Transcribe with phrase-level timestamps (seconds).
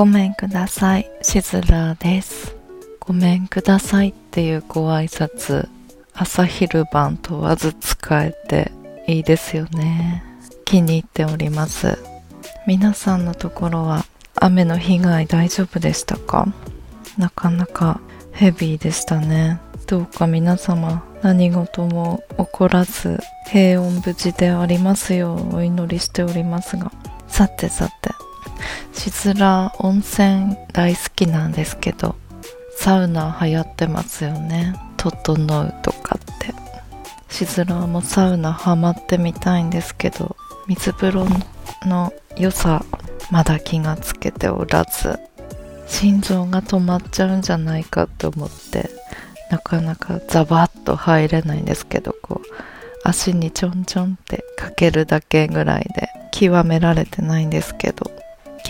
[0.00, 2.56] ごめんください、しずらです。
[3.00, 5.68] ごめんくださいっていうご挨拶、
[6.14, 8.72] 朝昼晩問わず使えて
[9.06, 10.24] いいですよね。
[10.64, 11.98] 気に入っております。
[12.66, 16.48] 皆さんのところは雨の被害大丈夫でしたか？
[17.18, 18.00] なかなか
[18.32, 19.60] ヘビーでしたね。
[19.86, 26.90] どうか皆様何事も起こらず平穏無事でありますようお祈りしておりますが
[27.28, 28.08] さてさて
[28.92, 32.16] しずら温泉大好きなんですけど
[32.76, 34.74] サウナ流行ってますよね。
[34.96, 36.54] 整うとかって。
[37.28, 41.26] しずらもサウナハマってみたいんですけど水風呂
[41.86, 42.84] の良さ
[43.30, 45.18] まだ気がつけておらず
[45.86, 48.90] 心臓が止まっちゃうんじゃないかと思って
[49.50, 52.48] なかなかザバッと入れないんですけどこう
[53.04, 58.19] 足にちょんちょんってかけるだけぐらいで極められてないんですけど。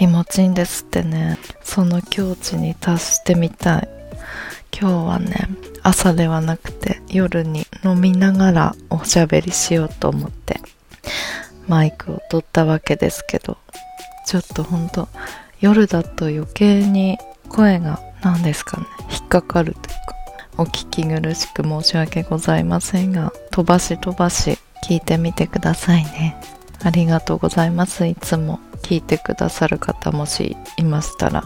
[0.00, 1.36] 気持ちいいんですってね。
[1.62, 3.88] その境地に達してみたい。
[4.72, 5.46] 今日はね
[5.82, 10.58] 朝ではなくて夜に飲みながらおしゃべりしようと思って
[11.68, 13.58] マイクを取ったわけですけど
[14.24, 15.08] ちょっとほんと
[15.60, 17.18] 夜だと余計に
[17.50, 20.16] 声が何ですかね引っかかるというか
[20.56, 24.56] お聞き苦しく申し訳ございませんが飛ばし飛ばし
[24.88, 26.40] 聞いてみてくださいね。
[26.82, 28.60] ありがとうございますいつも。
[28.82, 31.44] 聞いてくださる方もしいましたら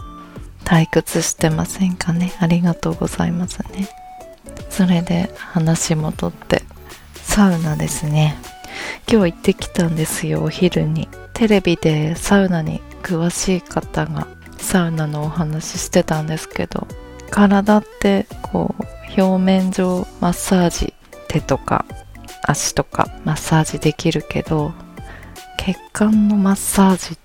[0.63, 2.33] 退屈してませんかね？
[2.39, 3.87] ありがとうございますね。
[4.69, 6.63] それで話戻って
[7.15, 8.35] サウナですね。
[9.09, 11.07] 今日行ってきたんですよお昼に。
[11.33, 14.27] テレビでサウナに詳しい方が
[14.57, 16.87] サウナのお話してたんですけど
[17.29, 20.93] 体ってこう表面上マッサージ
[21.27, 21.85] 手とか
[22.41, 24.73] 足とかマッサージできるけど
[25.57, 27.24] 血管のマッサージって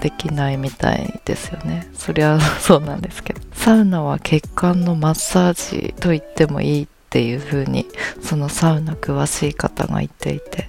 [0.00, 1.88] できないみたいですよね。
[1.94, 3.40] そりゃそうなんですけど。
[3.52, 7.86] サウナは血管のマッサージと言ってもいいっていう風に
[8.22, 10.68] そのサウナ詳しい方が言っていて。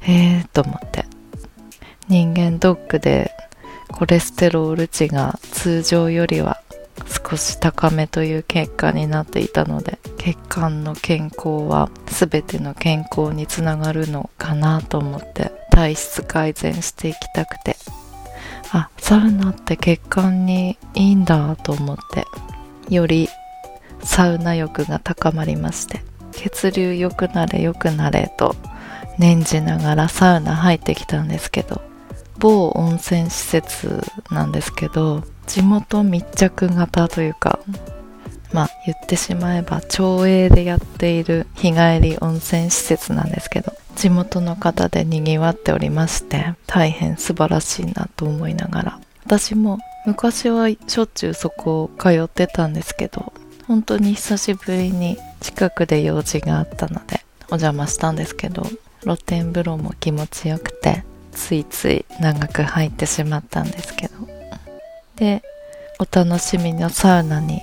[0.00, 1.04] へえと思って。
[2.08, 3.30] 人間ドックで
[3.92, 6.60] コレステロール値が通常よりは
[7.06, 17.76] 少し高めという結果になっていたので血管の健康は全ての健康につながるのかなと思って体質改善していきたくて。
[18.72, 22.26] あサウナって血管にいいんだと思って
[22.94, 23.28] より
[24.02, 28.54] サウナ欲が高まりまして血流良くなれ良くなれと
[29.18, 31.82] 念じながらサウナ入ってきたんですけど
[32.38, 37.60] 某温泉施設なんですけど地元密着型というか
[38.52, 49.00] まあ言ってしまえば町営でやっている日帰り温泉施設なんですけど地元の方で賑わっておりまして大変素晴らしいなと思いながら。
[49.24, 53.32] 私も昔はしょっちゅうそこを通ってたんですけど
[53.68, 58.66] 本当に久しぶりに近くで用事があったのでお邪魔したんですけど
[59.02, 64.14] 露天風呂も気持ちよくてついつい長く入ってしまったんですけど。
[65.16, 65.42] で
[65.98, 67.62] お楽しみのサウナに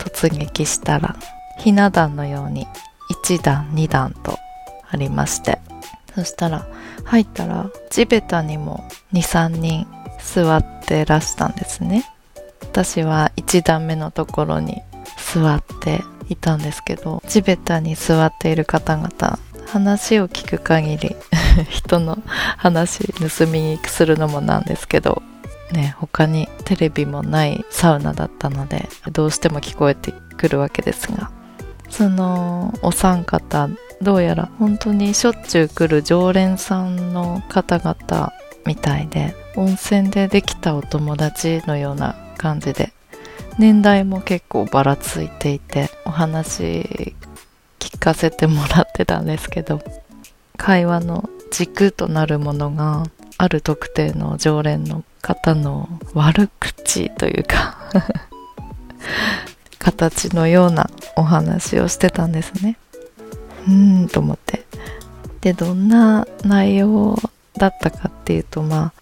[0.00, 1.16] 突撃したら
[1.58, 2.66] ひな壇のように
[3.24, 4.38] 1段2段と
[4.90, 5.60] ありまして。
[6.14, 6.66] そしたら
[7.04, 9.86] 入ったら地べたにも23人
[10.18, 12.04] 座ってらしたんですね。
[12.62, 14.82] 私は1段目のところに
[15.32, 21.16] 座っていたんですけど地べたに座っている方々話を聞く限り
[21.68, 22.18] 人の
[22.56, 25.22] 話盗み聞きするのもなんですけど
[25.72, 31.30] ね他にテレビもないサウナだったのでどうしても聞こえてくるわけですが
[31.88, 33.68] そのお三方
[34.00, 38.32] どうやら本当にしょっちゅう来る常連さんの方々
[38.66, 42.92] みたいで温泉でできたお友達のような感じで
[43.58, 47.04] 年代も結構ばらついていてお話
[47.78, 49.82] 聞かせてもらってたんですけど
[50.56, 53.04] 会話の軸となるものが
[53.40, 57.78] ある特定の常連の方の悪口というか
[59.80, 62.76] 形のようなお話をしてたんですね。
[63.66, 64.66] うんと思って。
[65.40, 67.18] でどんな内容
[67.56, 68.92] だったかっていうとま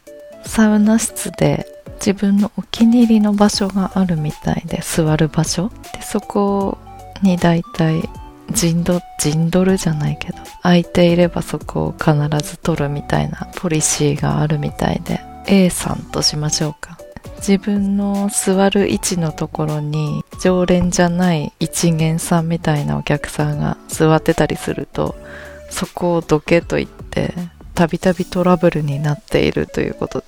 [0.45, 5.73] あサウナ室で自分のお気に入りの場所があるみたいで座る場所。
[5.95, 6.79] でそこ
[7.23, 8.09] に大体
[8.53, 12.13] 陣取陣取るじゃないけど空いていればそこを必
[12.43, 16.99] ず取るみたいなポリシーがあるみたいで A さんとしましょうか。
[17.39, 25.15] 自分の座る位置のところに常連じゃない一元さんみたいなお客さんが座ってたりすると
[25.71, 27.33] そこをどけと言って
[27.75, 30.27] たびたびトラブルになっているということで。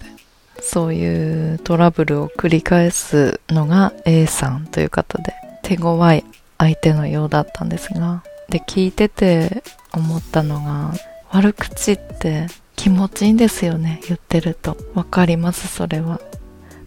[0.63, 6.25] そういうトラブルを繰り返すのが A さんという方で手強い
[6.61, 9.63] 相手のようだったんですがで聞いてて
[9.93, 10.93] 思ったのが
[11.31, 12.47] 悪口って
[12.77, 14.77] 気持ちいいんですよね言ってると。
[14.95, 16.21] 分かりますそれは。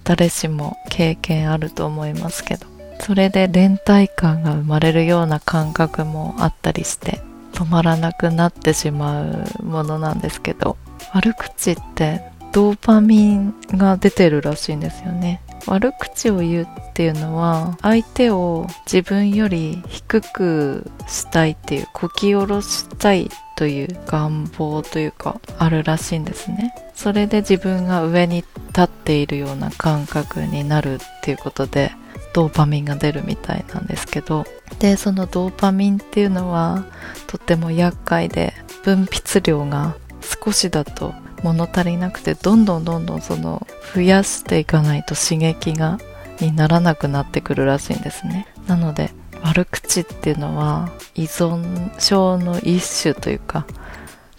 [0.04, 2.68] 誰しも経験あると思いますけど。
[3.00, 7.22] それで連帯感が生まれるような感覚もあったりして
[7.54, 10.78] 止まらなくなってしまうものなんですけど
[11.14, 12.22] 悪口って
[12.54, 15.42] ドーパミンが出てるらしいんですよね。
[15.68, 26.74] 悪口を言うっていうのは相手を自分より低くしたいっていうこき下ろしたいという願望というかあるらしいんですね。
[26.95, 28.38] それで自分が上に
[28.68, 31.92] 立っているような感覚になるっていうことで
[32.33, 34.45] ドーパミンが出るみたいなんですけど。
[34.80, 36.86] でそのドーパミンっていうのは
[37.27, 39.95] とっても厄介で分泌量が
[40.44, 41.13] 少しだと
[41.44, 46.00] 物足りなくてどんどんどんどんその増やしていかないと刺激が
[46.40, 48.48] にならなくなってくるらしいんですね。
[48.68, 49.12] なので
[49.44, 53.66] 悪口っていうのは依存症の一種というか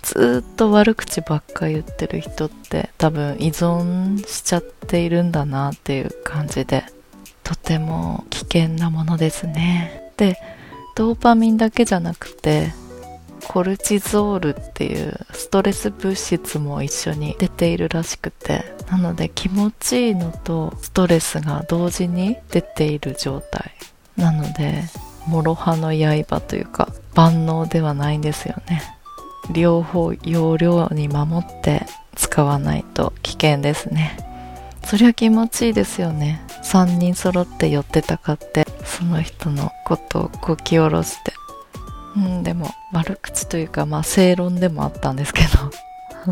[0.02, 6.84] ずっと悪口ばっか言ってる人って多分依存しちゃっているんだなっていう感じで
[7.42, 10.12] とても危険なものですね。
[10.16, 10.38] で
[10.96, 12.72] ドーパミンだけじゃなくて
[13.48, 23.72] コルチゾールっていうストレス物質も一緒に出ているらしくてなので気持ちいいのとストレスが同時に出ている状態
[24.16, 24.84] なので
[25.26, 28.82] 諸刃の刃というか万能ではないんですよね。
[29.52, 34.18] 両方容量に守って使わないと危険ですね。
[34.84, 36.42] そりゃ気持ちいいですよね。
[36.62, 41.32] 3人揃って寄ってたかってその人のことをこき下ろして
[42.16, 45.70] うんでも悪口というかまあ正論でもあったんですけど。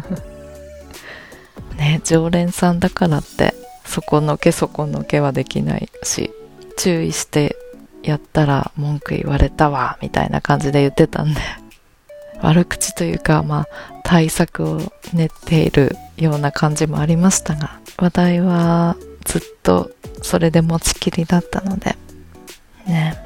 [1.77, 6.31] ね常連さんだからってそこのけそこのけはできないし
[6.77, 7.57] 注意して
[8.03, 11.41] やったら文句言われたわみたいな感じで言ってたんで。
[12.41, 13.69] 悪口というかまあ
[14.03, 19.93] 対策を練っているような感じもありましたが話題はずっと
[20.23, 21.97] それで持ちきりだったので。
[22.87, 23.17] ね。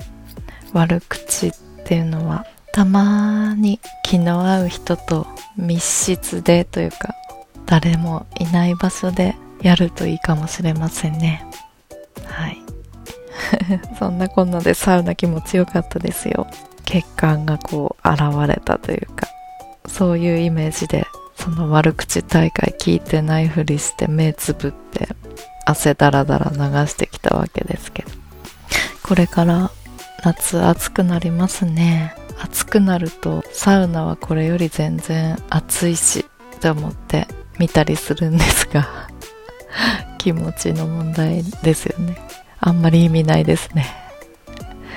[0.73, 5.25] 悪口ってっていうのはたまに気の合う人と
[5.56, 7.15] 密室でというか
[7.65, 11.47] 誰もいない場所でやるといいかもしれませんね。
[12.25, 12.61] はい。
[13.99, 16.49] そんなこんなでサウナ気持ちよかったですよ。
[16.85, 19.29] 血管がこう現れたというか。
[19.87, 21.06] そういうイメージで
[21.37, 25.09] その悪口大会聞いてないふりして目つぶって
[25.65, 28.11] 汗だらだら流してきたわけですけど。
[29.05, 29.71] これから
[30.24, 32.14] 夏暑くなりますね。
[32.40, 36.26] 暑くなるとサウナはこれより全然暑いし
[36.56, 37.26] って思って
[37.58, 39.08] 見たりするんですが
[40.18, 42.16] 気持ちの問題ですよね。
[42.60, 43.86] あんまり意味ないですね。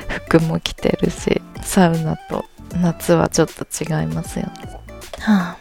[0.08, 2.46] 服も着てるしサウナと
[2.82, 4.80] 夏はちょっと違いますよね。
[5.20, 5.58] はあ。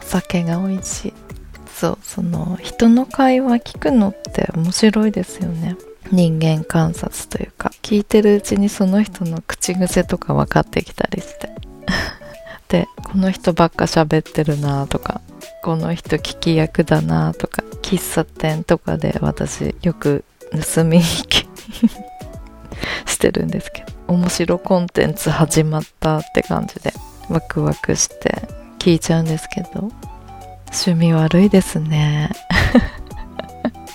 [0.00, 1.14] お酒が美味しい。
[1.74, 5.76] そうその人の会話聞くのって面白いですよね。
[6.10, 11.48] 人間観察というか聞いてるうちにその人の口癖とか分かってきたりして。
[12.68, 15.22] でこの人ばっか喋ってるなとか
[15.62, 21.48] この人聞き役だなとか喫茶店とかで私よく盗み聞き
[23.10, 23.88] してるんですけど。
[24.08, 26.92] 面白コンテンツ始まったって感じで
[27.30, 29.90] ワクワクして聞いちゃうんですけど。
[30.66, 32.30] 趣味悪いですね。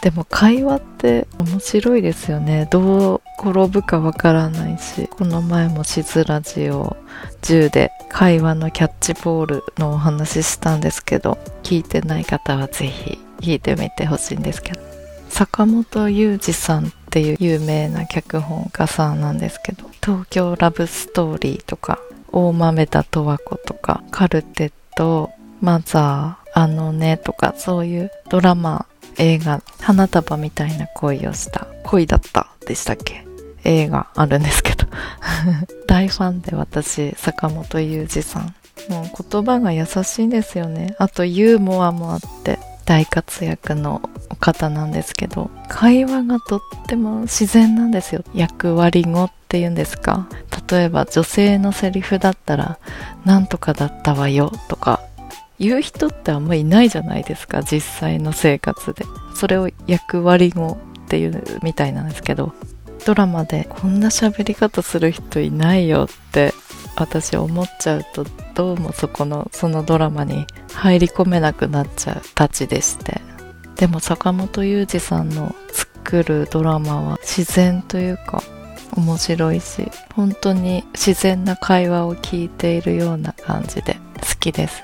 [0.04, 2.68] でも会話って面白いですよね。
[2.70, 6.98] どう転ぶかわからないしこの前もしずラジオ
[7.42, 14.82] 10で会話のキャッチボールのお話ししたんですけど聞いてない方はぜひ聞いてみてほしいんですけど。
[15.30, 21.98] 坂本雄二さんっていう有名な脚本家さんなんですけど東京ラブストーリーとか
[22.34, 25.32] 大豆田十和子とかカルテット
[25.62, 28.86] マザーあのねとかそういうドラマ
[29.18, 33.26] 映画花束みたいな恋をした恋だったでしたっけ？
[33.64, 34.86] 映画あるんですけど。
[35.88, 38.56] 大ファンで私坂本雄二さん。
[38.90, 40.96] もう言葉が優しいですよね。
[41.00, 45.50] あとユーモアもあって大活躍のお方なんですけど。
[45.70, 48.24] 会話がとっても自然なんですよ。
[48.34, 50.28] 役割語っていうんですか？
[50.70, 52.78] 例えば女性のセリフだったら
[53.26, 55.02] 「なんとかだったわよ」とか
[55.64, 59.06] 言う人ってあんまりいないじゃないですか実際の生活で。
[59.34, 62.54] それを役割語っていうみたいなんですけど
[63.06, 66.54] ドラマでこんな喋り方する人いないよって
[66.96, 73.22] 私思っちゃうとどうもそこのそのドラマに入り込めなくなっちゃうたちでして。
[73.76, 78.44] でも坂本雄二さんの作るドラマは自然というか
[78.96, 84.84] 面白いし本当に自然な会話を聞いているような感じで好きです。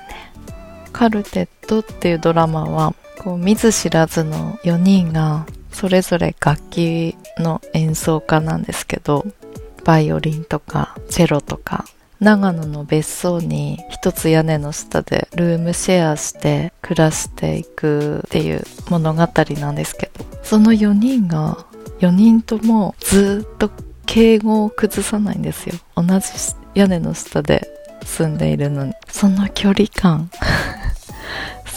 [0.90, 9.26] カルテットっていうドラマはこう見ず知らずの4人がそれぞれ楽器の演奏家なんですけど
[9.84, 11.84] バイオリンとかチェロとか
[12.20, 19.26] 長野の別荘に一つ屋根の下でルームシェアして暮らしていくっていう物語
[19.58, 21.64] なんですけどその4人が
[22.00, 23.70] 4人ともずっと
[24.06, 25.76] 敬語を崩さないんですよ。
[25.94, 26.26] 同じ
[26.74, 27.68] 屋根の下で
[28.04, 28.92] 住んでいるのに。
[29.08, 30.30] その距離感。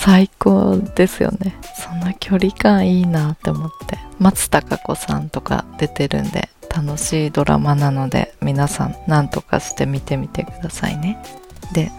[0.03, 1.55] 最高ですよね。
[1.77, 3.97] その距離感いいなって思って。
[4.19, 11.23] 松たか子さんとか出てるんで楽しいドラマなので皆さん何とかして見てみてくださいね。
[11.73, 11.89] で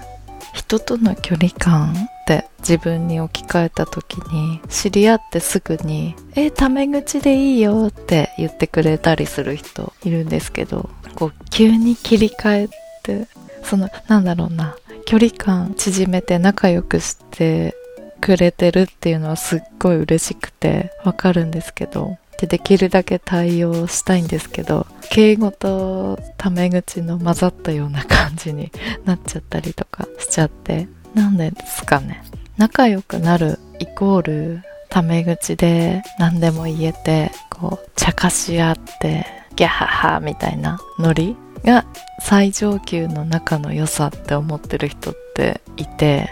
[0.53, 1.95] 人との距離感っ
[2.27, 12.69] て自分に置き換えた時に知り合ってすぐに「えタメ口でいいよ」って言ってくれたりする人いるんですけどこう急に切り替え
[13.03, 13.29] て
[13.63, 17.75] そのなんだろうな距離感縮めて仲良くして
[18.25, 22.17] くれてるっていうのはすっごい嬉しくてわかるんですけど。
[22.41, 28.73] でできるだけ対応したいんですけど敬語とタメ口の混ざったような感じに
[29.05, 30.89] なっちゃったりとかしちゃって。
[31.15, 32.25] なんでですかね。
[32.57, 41.85] 仲良くなるイコールタメ口で何でも言えてこう茶化し合ってギャハハみたいなノリが
[42.21, 46.31] 最上級の仲の良さって思ってる人っていて。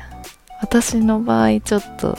[0.62, 2.16] 私の場合ちょっと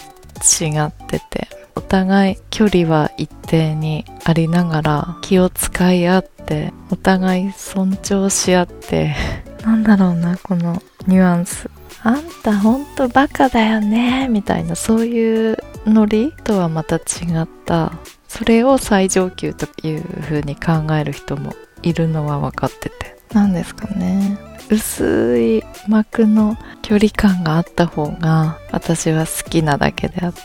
[0.62, 9.16] 違っててお互い距離は一定にありながら気を使い合ってお互い尊重し合って。
[9.64, 11.70] なんだろうなこのニュアンス。
[12.04, 17.00] あんたほんとバカだよねみたいなそういうノリとはまた違
[17.42, 17.94] った。
[18.28, 23.18] それを最上級という風に考える人もいるのは分かってて。
[23.32, 24.38] 何ですかね
[24.70, 30.42] 薄い膜の距離感があった方が私は好きなだけであって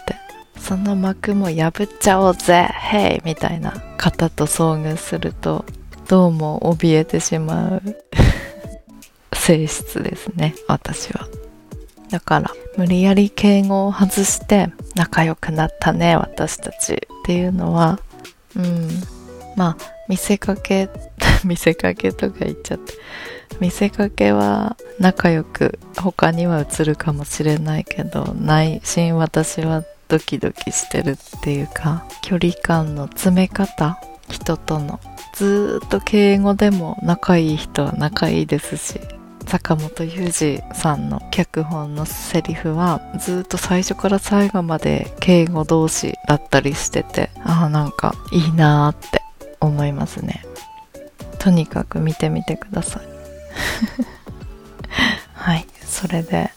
[0.59, 5.65] その膜も破っちゃおうぜヘイみたいな方と遭遇すると
[6.09, 7.83] どうも怯えてしまう。
[9.35, 11.29] 性質ですね私は。
[12.11, 16.95] だから無理やり敬語を外して仲良くなったね私たち。
[16.95, 18.01] っていうのは
[18.57, 18.89] うん
[19.57, 20.89] まあ見せかけ
[21.45, 22.95] 見せかけとか言っちゃって。
[23.61, 35.01] 見せかけは仲良く他には映るかもしれないけど内心私はドキドキしてるっていうか距離感の詰め方人との
[35.35, 39.01] ずっと敬語でも仲いい人は仲いいですし
[39.47, 49.23] 坂本雄二さんの脚本のセリフはずっと最初から最後まで敬語同士だったりしててああなんかいいなーって
[49.61, 50.45] 思いますね。
[51.39, 53.18] とにかく見てみてください。
[55.35, 56.51] はいそれで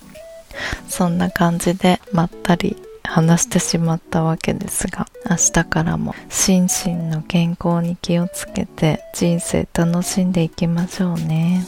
[0.87, 11.65] そんな感じでまったり話してしまったわけですが明日からも心身の健康に気をつけて人生楽しんでいきましょうね。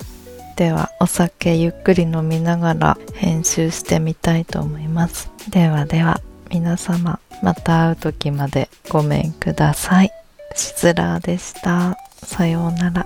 [0.56, 5.32] ではお酒ゆっくり飲みながら編集してみたいと思います。
[5.50, 10.12] ではでは皆様また会う時までごめんください。
[10.56, 11.98] しずらでした。
[12.24, 13.06] さようなら。